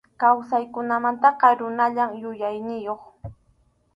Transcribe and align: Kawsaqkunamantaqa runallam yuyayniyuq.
Kawsaqkunamantaqa 0.21 1.47
runallam 1.59 2.09
yuyayniyuq. 2.21 3.01